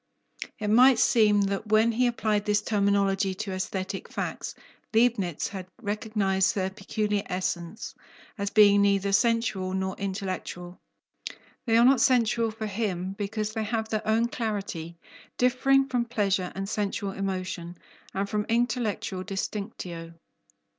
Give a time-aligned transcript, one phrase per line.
[0.57, 4.55] It might seem that when he applied this terminology to aesthetic facts,
[4.95, 7.93] Leibnitz had recognized their peculiar essence,
[8.35, 10.81] as being neither sensual nor intellectual.
[11.67, 14.97] They are not sensual for him, because they have their own "clarity,"
[15.37, 17.77] differing from pleasure and sensual emotion,
[18.11, 20.15] and from intellectual "distinctio."